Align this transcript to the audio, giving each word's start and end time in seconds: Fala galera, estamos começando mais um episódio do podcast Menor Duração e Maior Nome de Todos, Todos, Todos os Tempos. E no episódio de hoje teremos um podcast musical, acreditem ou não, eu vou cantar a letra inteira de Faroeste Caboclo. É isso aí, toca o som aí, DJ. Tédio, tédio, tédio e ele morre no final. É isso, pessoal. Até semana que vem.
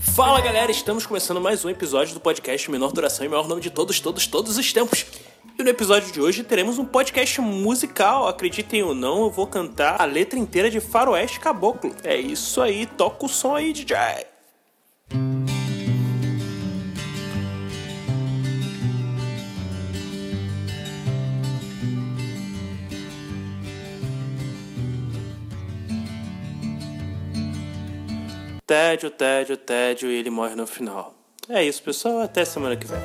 Fala 0.00 0.40
galera, 0.40 0.70
estamos 0.70 1.06
começando 1.06 1.40
mais 1.40 1.64
um 1.64 1.70
episódio 1.70 2.14
do 2.14 2.20
podcast 2.20 2.70
Menor 2.70 2.92
Duração 2.92 3.24
e 3.24 3.28
Maior 3.28 3.46
Nome 3.46 3.60
de 3.60 3.70
Todos, 3.70 4.00
Todos, 4.00 4.26
Todos 4.26 4.58
os 4.58 4.72
Tempos. 4.72 5.06
E 5.58 5.62
no 5.62 5.68
episódio 5.68 6.12
de 6.12 6.20
hoje 6.20 6.42
teremos 6.42 6.78
um 6.78 6.84
podcast 6.84 7.40
musical, 7.40 8.28
acreditem 8.28 8.82
ou 8.82 8.94
não, 8.94 9.24
eu 9.24 9.30
vou 9.30 9.46
cantar 9.46 10.00
a 10.00 10.04
letra 10.04 10.38
inteira 10.38 10.70
de 10.70 10.80
Faroeste 10.80 11.40
Caboclo. 11.40 11.94
É 12.02 12.16
isso 12.16 12.60
aí, 12.60 12.86
toca 12.86 13.26
o 13.26 13.28
som 13.28 13.54
aí, 13.54 13.72
DJ. 13.72 14.37
Tédio, 28.68 29.10
tédio, 29.10 29.56
tédio 29.56 30.10
e 30.10 30.16
ele 30.16 30.28
morre 30.28 30.54
no 30.54 30.66
final. 30.66 31.14
É 31.48 31.64
isso, 31.64 31.82
pessoal. 31.82 32.20
Até 32.20 32.44
semana 32.44 32.76
que 32.76 32.86
vem. 32.86 32.98